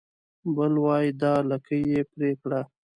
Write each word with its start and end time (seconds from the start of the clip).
بل 0.55 0.73
وای 0.85 1.05
دا 1.21 1.33
لکۍ 1.49 1.81
يې 1.93 2.01
پرې 2.11 2.31
کړه 2.41 2.61